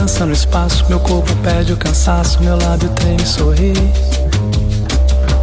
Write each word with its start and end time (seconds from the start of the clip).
Dança 0.00 0.24
no 0.24 0.32
espaço, 0.32 0.86
meu 0.88 0.98
corpo 0.98 1.30
perde 1.42 1.74
o 1.74 1.76
cansaço, 1.76 2.42
meu 2.42 2.56
lábio 2.56 2.88
treme 2.90 3.22
e 3.22 3.26
sorri. 3.26 3.74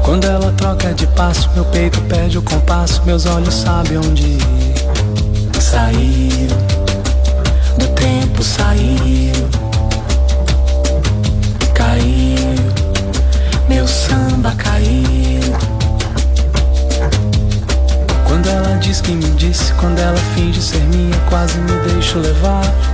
Quando 0.03 0.25
ela 0.25 0.51
troca 0.53 0.95
de 0.95 1.05
passo, 1.07 1.47
meu 1.53 1.63
peito 1.65 2.01
perde 2.01 2.39
o 2.39 2.41
compasso, 2.41 3.03
meus 3.05 3.27
olhos 3.27 3.53
sabem 3.53 3.99
onde 3.99 4.23
ir. 4.23 4.41
Saiu 5.61 6.47
do 7.77 7.87
tempo, 7.89 8.43
saiu, 8.43 9.47
caiu, 11.75 12.55
meu 13.69 13.87
samba 13.87 14.55
caiu. 14.57 15.53
Quando 18.27 18.49
ela 18.49 18.75
diz 18.79 19.01
que 19.01 19.11
me 19.11 19.29
disse, 19.35 19.71
quando 19.73 19.99
ela 19.99 20.17
finge 20.33 20.59
ser 20.59 20.81
minha, 20.85 21.15
quase 21.29 21.59
me 21.59 21.73
deixo 21.87 22.17
levar. 22.17 22.86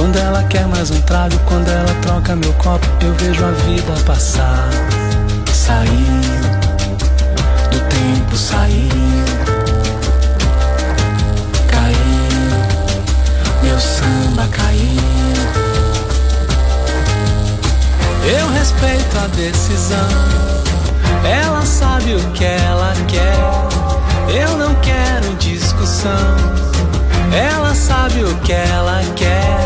Quando 0.00 0.16
ela 0.16 0.42
quer 0.44 0.66
mais 0.66 0.90
um 0.90 0.98
trago, 1.02 1.38
quando 1.44 1.68
ela 1.68 1.94
troca 2.00 2.34
meu 2.34 2.54
copo, 2.54 2.86
eu 3.02 3.12
vejo 3.16 3.44
a 3.44 3.50
vida 3.50 3.92
passar. 4.06 4.66
Saiu 5.52 5.90
do 7.70 7.78
tempo, 7.80 8.34
saiu, 8.34 8.88
caiu, 11.68 11.98
meu 13.62 13.78
samba 13.78 14.48
caiu. 14.50 15.02
Eu 18.24 18.48
respeito 18.52 19.18
a 19.22 19.26
decisão, 19.36 20.08
ela 21.30 21.66
sabe 21.66 22.14
o 22.14 22.30
que 22.30 22.46
ela 22.46 22.94
quer. 23.06 23.36
Eu 24.34 24.56
não 24.56 24.74
quero 24.76 25.34
discussão. 25.34 26.10
Ela 27.30 27.74
sabe 27.74 28.24
o 28.24 28.34
que 28.38 28.52
ela 28.52 29.02
quer 29.14 29.59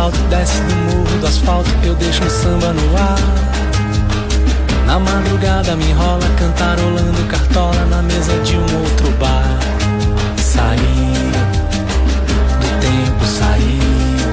salto, 0.00 0.18
desce 0.30 0.62
do 0.62 0.74
morro 0.76 1.18
do 1.18 1.26
asfalto, 1.26 1.70
eu 1.84 1.94
deixo 1.94 2.24
um 2.24 2.30
samba 2.30 2.72
no 2.72 2.96
ar. 2.96 3.18
Na 4.86 4.98
madrugada 4.98 5.76
me 5.76 5.90
enrola, 5.90 6.26
cantarolando 6.38 7.22
cartola 7.28 7.84
na 7.84 8.00
mesa 8.00 8.32
de 8.38 8.56
um 8.56 8.62
outro 8.62 9.10
bar. 9.18 9.58
Saí 10.38 11.32
do 12.60 12.68
tempo 12.80 13.26
saiu, 13.26 14.24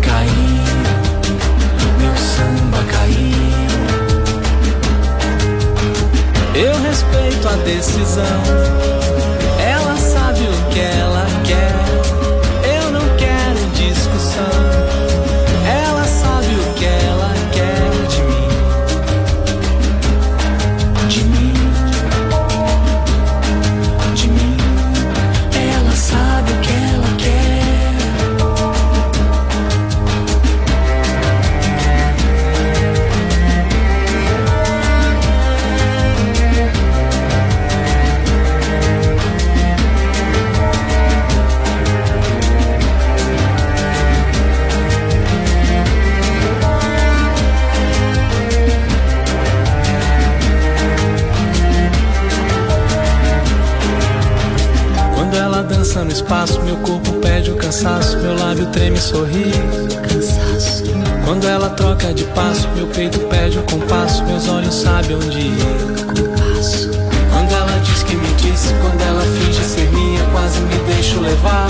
caiu, 0.00 0.64
meu 1.98 2.16
samba 2.16 2.82
caiu. 2.90 3.84
Eu 6.54 6.82
respeito 6.82 7.46
a 7.46 7.56
decisão, 7.64 8.42
espaço, 56.14 56.62
meu 56.62 56.76
corpo 56.76 57.12
perde 57.14 57.50
o 57.50 57.56
cansaço, 57.56 58.16
meu 58.18 58.36
lábio 58.36 58.66
treme 58.66 58.96
e 58.96 59.00
sorri. 59.00 59.50
Cansaço. 60.08 60.84
Quando 61.24 61.46
ela 61.46 61.70
troca 61.70 62.14
de 62.14 62.24
passo, 62.24 62.68
meu 62.76 62.86
peito 62.86 63.18
perde 63.20 63.58
o 63.58 63.62
compasso, 63.62 64.24
meus 64.24 64.48
olhos 64.48 64.74
sabem 64.74 65.16
onde 65.16 65.40
ir. 65.40 65.56
Compasso. 66.06 66.90
Quando 67.32 67.52
ela 67.52 67.80
diz 67.80 68.02
que 68.04 68.14
me 68.14 68.32
disse, 68.34 68.72
quando 68.74 69.00
ela 69.02 69.22
finge 69.22 69.64
ser 69.64 69.90
minha, 69.90 70.24
quase 70.30 70.60
me 70.60 70.76
deixo 70.86 71.20
levar. 71.20 71.68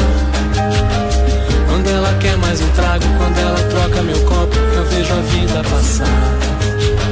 Quando 1.68 1.88
ela 1.88 2.14
quer 2.20 2.36
mais 2.36 2.60
um 2.60 2.68
trago, 2.68 3.04
quando 3.16 3.38
ela 3.38 3.60
troca 3.70 4.02
meu 4.02 4.20
copo, 4.26 4.56
eu 4.56 4.84
vejo 4.84 5.12
a 5.12 5.20
vida 5.22 5.62
passar. 5.70 6.38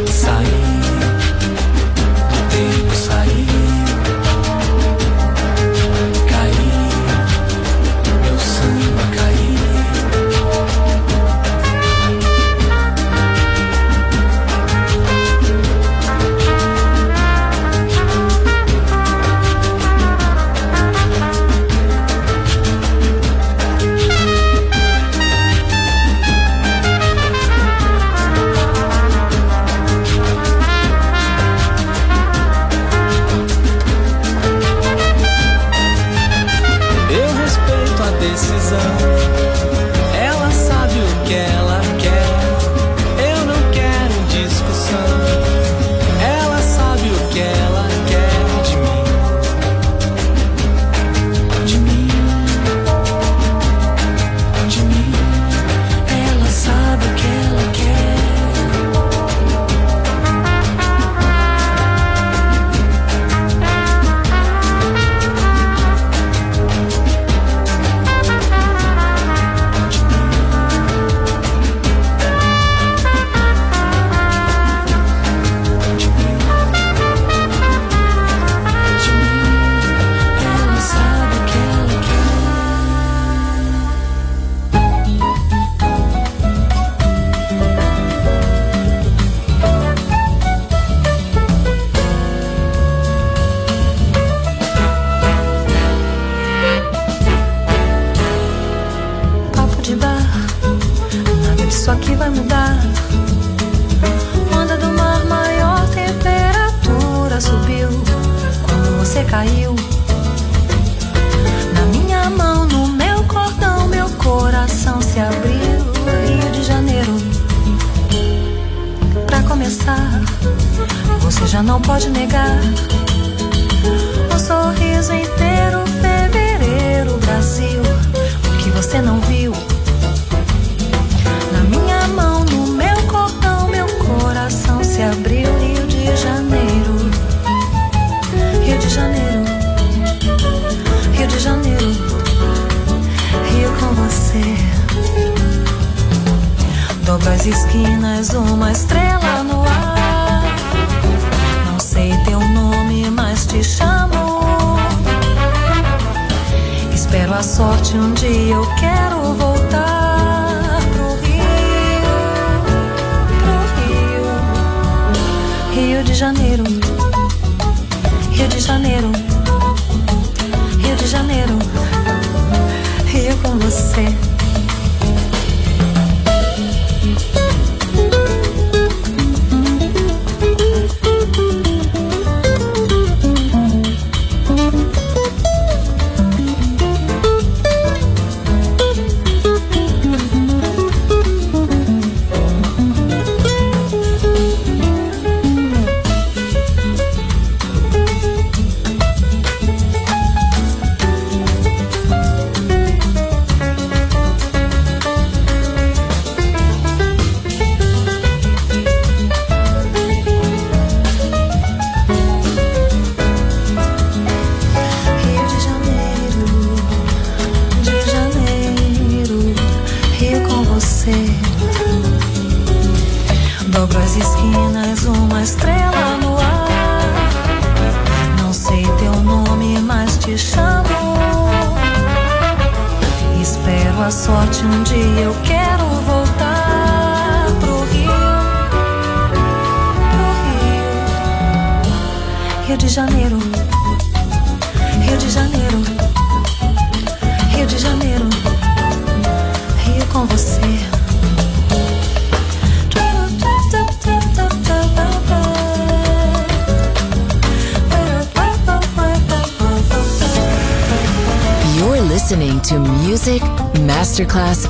Sair 0.06 0.61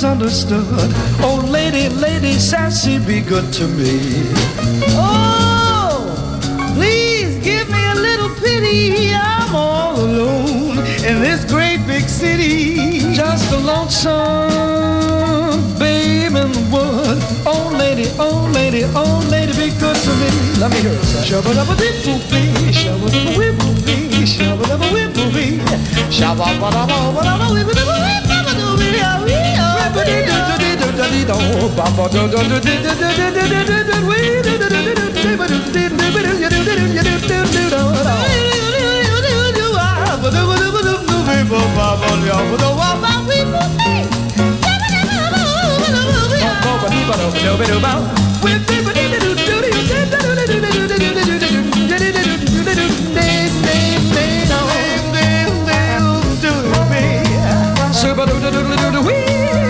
Misunderstood. 0.00 0.90
Oh, 1.20 1.46
lady, 1.50 1.88
lady, 1.88 2.34
sassy, 2.34 2.98
be 2.98 3.20
good 3.20 3.52
to 3.54 3.66
me. 3.66 4.00
Oh, 4.96 6.16
please 6.74 7.42
give 7.44 7.68
me 7.70 7.82
a 7.86 7.94
little 7.94 8.30
pity. 8.36 9.14
I'm 9.14 9.54
all 9.54 9.98
alone 9.98 10.78
in 11.08 11.20
this 11.20 11.44
great 11.44 11.86
big 11.86 12.08
city. 12.08 13.14
Just 13.14 13.52
a 13.52 13.58
lonesome 13.58 14.50
babe 15.78 16.34
in 16.36 16.52
the 16.52 16.68
wood. 16.72 17.29
Oh 17.46 17.74
lady, 17.78 18.06
oh 18.18 18.50
lady, 18.54 18.84
oh 18.94 19.20
lady, 19.30 19.52
be 19.54 19.70
good 19.78 19.96
to 19.96 20.10
me. 20.20 20.28
Let 20.60 20.70
me 20.70 20.80
hear 20.80 20.92
it. 20.92 21.02
Shabba 21.28 21.52
dabba 21.54 21.74
dee 21.80 21.92
boo 22.04 22.18
bee, 22.30 22.72
shabba 22.72 23.08
dabba 23.10 23.32
wee 23.38 23.52
boo 23.58 23.72
bee, 23.84 24.26
shabba 24.26 24.64
dabba 24.70 24.86
wee 24.92 25.06
boo 25.14 25.30
bee, 25.34 25.58
shabba 26.10 26.44
dabba 26.60 26.68
dabba 26.70 27.20
dabba 27.24 27.46
wee 27.54 27.64
boo 27.64 27.74
bee, 27.74 27.84
wee 27.84 28.20
dabba 28.28 28.52
doo 28.58 28.76
bee, 28.76 28.92
wee 29.24 29.40
dabba 29.56 30.02
dee 30.08 30.22
doo 30.28 30.40
doo 30.48 30.58
dee 30.62 30.74
doo 30.80 30.92
dee 31.12 31.24
doo, 31.30 31.68
baba 31.76 32.04
doo 32.12 32.26
doo 32.28 32.42
doo 32.50 32.60
dee 32.60 32.78
doo 32.84 32.94
doo 33.00 33.12
doo 33.16 33.30
doo 33.32 33.64
doo 33.68 33.82
doo, 33.88 34.00
wee 34.10 34.42
doo 34.44 34.56
doo 34.60 34.68
doo 34.68 34.82
doo 34.84 35.08
doo 35.08 35.48
doo 43.50 43.79
Super 57.92 58.26
doodle 58.26 58.50
doodle 58.50 58.76
doodle 58.76 59.02
wee 59.02 59.69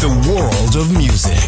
the 0.00 0.08
world 0.30 0.76
of 0.76 0.96
music. 0.96 1.47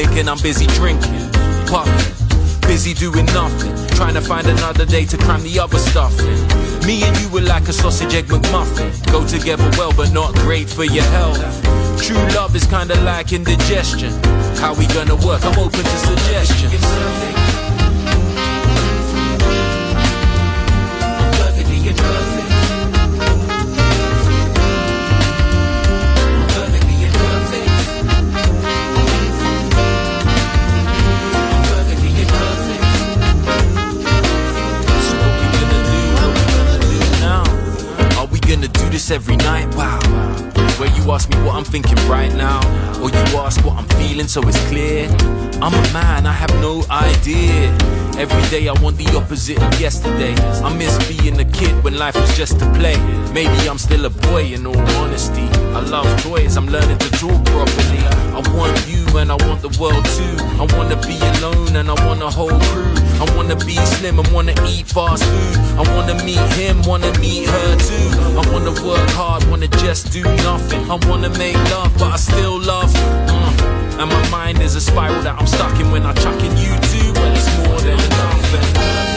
Anytime 0.00 0.16
we 0.16 0.16
ain't 0.16 0.16
linking, 0.16 0.28
I'm 0.28 0.38
busy 0.38 0.66
drinking, 0.66 1.30
puffing. 1.66 2.60
Busy 2.62 2.94
doing 2.94 3.26
nothing, 3.26 3.74
trying 3.96 4.14
to 4.14 4.20
find 4.20 4.46
another 4.46 4.86
day 4.86 5.04
to 5.04 5.18
cram 5.18 5.42
the 5.42 5.58
other 5.58 5.78
stuff 5.78 6.18
in. 6.20 6.86
Me 6.86 7.02
and 7.02 7.16
you 7.20 7.28
were 7.28 7.40
like 7.40 7.68
a 7.68 7.72
sausage 7.72 8.14
egg 8.14 8.26
McMuffin. 8.26 8.90
Go 9.12 9.26
together 9.26 9.68
well, 9.76 9.92
but 9.92 10.12
not 10.12 10.34
great 10.36 10.70
for 10.70 10.84
your 10.84 11.04
health. 11.04 11.40
True 12.00 12.16
love 12.34 12.54
is 12.56 12.66
kinda 12.66 12.94
like 13.02 13.32
indigestion. 13.32 14.12
How 14.56 14.74
we 14.74 14.86
gonna 14.86 15.16
work? 15.16 15.44
I'm 15.44 15.58
open 15.58 15.82
to 15.82 15.98
suggestions. 15.98 17.19
I 46.88 47.10
idea. 47.20 47.76
Every 48.18 48.42
day 48.50 48.68
I 48.68 48.72
want 48.82 48.96
the 48.96 49.08
opposite 49.16 49.60
of 49.62 49.80
yesterday. 49.80 50.34
I 50.62 50.74
miss 50.74 50.94
being 51.08 51.38
a 51.40 51.44
kid 51.44 51.72
when 51.84 51.96
life 51.96 52.14
was 52.14 52.36
just 52.36 52.60
a 52.62 52.66
play. 52.72 52.96
Maybe 53.32 53.68
I'm 53.68 53.78
still 53.78 54.04
a 54.04 54.10
boy 54.10 54.44
in 54.52 54.66
all 54.66 54.88
honesty. 55.00 55.48
I 55.76 55.80
love 55.80 56.08
toys, 56.22 56.56
I'm 56.56 56.66
learning 56.66 56.98
to 56.98 57.10
talk 57.12 57.44
properly. 57.44 58.02
I 58.36 58.40
want 58.54 58.76
you 58.88 59.04
and 59.18 59.30
I 59.32 59.36
want 59.46 59.62
the 59.62 59.72
world 59.80 60.04
too. 60.16 60.36
I 60.62 60.66
wanna 60.76 60.96
be 61.06 61.18
alone 61.34 61.76
and 61.76 61.88
I 61.90 61.96
want 62.06 62.22
a 62.22 62.30
whole 62.30 62.58
crew. 62.70 62.92
I 63.22 63.26
wanna 63.36 63.56
be 63.56 63.76
slim 63.96 64.18
and 64.18 64.28
wanna 64.32 64.54
eat 64.66 64.86
fast 64.86 65.24
food. 65.24 65.56
I 65.80 65.82
wanna 65.94 66.22
meet 66.24 66.46
him, 66.54 66.82
wanna 66.82 67.12
meet 67.18 67.48
her 67.48 67.76
too. 67.76 68.08
I 68.40 68.42
wanna 68.52 68.74
work 68.86 69.08
hard, 69.10 69.44
wanna 69.50 69.68
just 69.84 70.12
do 70.12 70.22
nothing. 70.22 70.90
I 70.90 70.96
wanna 71.08 71.30
make 71.38 71.56
love, 71.70 71.92
but 71.98 72.12
I 72.12 72.16
still 72.16 72.60
love. 72.60 72.90
And 74.00 74.08
my 74.08 74.30
mind 74.30 74.62
is 74.62 74.76
a 74.76 74.80
spiral 74.80 75.20
that 75.24 75.38
I'm 75.38 75.46
stuck 75.46 75.78
in 75.78 75.90
when 75.90 76.06
I 76.06 76.14
chuck 76.14 76.42
in 76.42 76.56
you 76.56 76.72
too. 76.88 77.12
Well, 77.20 77.36
it's 77.36 77.54
more 77.58 77.78
than 77.80 77.98
nothing. 77.98 79.09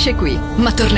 Finisce 0.00 0.14
qui, 0.14 0.38
ma 0.56 0.72
tornerà 0.72 0.89